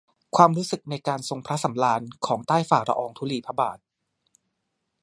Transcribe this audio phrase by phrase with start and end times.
[0.35, 3.77] ความรู้สึกในการทรงพระสำราญของใต้ฝ่าละอองธุลีพระบาท